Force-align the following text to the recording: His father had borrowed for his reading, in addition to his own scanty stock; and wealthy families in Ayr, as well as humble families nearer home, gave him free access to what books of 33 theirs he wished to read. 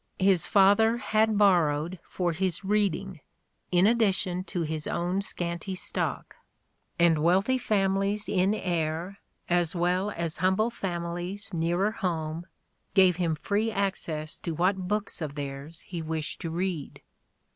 His 0.17 0.47
father 0.47 0.97
had 0.97 1.37
borrowed 1.37 1.99
for 2.01 2.31
his 2.31 2.65
reading, 2.65 3.19
in 3.71 3.85
addition 3.85 4.43
to 4.45 4.63
his 4.63 4.87
own 4.87 5.21
scanty 5.21 5.75
stock; 5.75 6.37
and 6.97 7.19
wealthy 7.21 7.59
families 7.59 8.27
in 8.27 8.55
Ayr, 8.55 9.19
as 9.47 9.75
well 9.75 10.09
as 10.09 10.37
humble 10.37 10.71
families 10.71 11.53
nearer 11.53 11.91
home, 11.91 12.47
gave 12.95 13.17
him 13.17 13.35
free 13.35 13.69
access 13.69 14.39
to 14.39 14.53
what 14.55 14.87
books 14.87 15.21
of 15.21 15.33
33 15.33 15.45
theirs 15.45 15.81
he 15.81 16.01
wished 16.01 16.41
to 16.41 16.49
read. 16.49 17.03